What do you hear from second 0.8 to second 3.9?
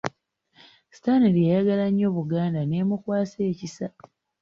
Stanley yayagala nnyo Buganda n'emukwasa ekisa.